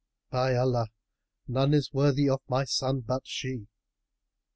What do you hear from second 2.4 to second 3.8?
my son but she!"